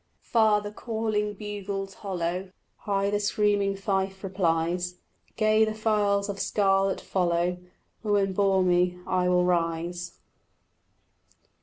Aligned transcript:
Far 0.23 0.61
the 0.61 0.71
calling 0.71 1.35
bugles 1.35 1.93
hollo, 1.93 2.49
High 2.77 3.11
the 3.11 3.19
screaming 3.19 3.75
fife 3.75 4.23
replies, 4.23 4.95
Gay 5.35 5.63
the 5.63 5.75
files 5.75 6.27
of 6.27 6.39
scarlet 6.39 6.99
follow: 6.99 7.59
Woman 8.01 8.33
bore 8.33 8.63
me, 8.63 8.97
I 9.05 9.29
will 9.29 9.45
rise. 9.45 10.17